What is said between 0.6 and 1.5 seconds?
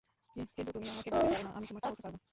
তুমি আমাকে বলতে পারো না,